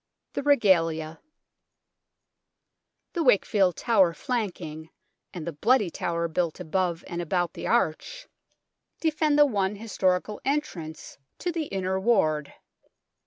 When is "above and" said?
6.59-7.21